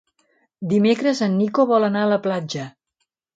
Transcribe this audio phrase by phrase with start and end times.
[0.71, 2.67] Dimecres en Nico vol anar a la platja.